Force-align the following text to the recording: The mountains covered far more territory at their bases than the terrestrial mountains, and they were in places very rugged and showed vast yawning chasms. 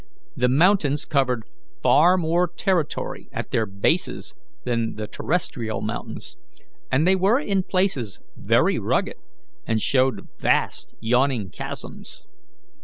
The 0.35 0.49
mountains 0.49 1.05
covered 1.05 1.43
far 1.83 2.17
more 2.17 2.47
territory 2.47 3.29
at 3.31 3.51
their 3.51 3.67
bases 3.67 4.33
than 4.65 4.95
the 4.95 5.05
terrestrial 5.05 5.79
mountains, 5.81 6.37
and 6.91 7.07
they 7.07 7.15
were 7.15 7.39
in 7.39 7.61
places 7.61 8.19
very 8.35 8.79
rugged 8.79 9.17
and 9.67 9.79
showed 9.79 10.27
vast 10.39 10.95
yawning 11.01 11.51
chasms. 11.51 12.25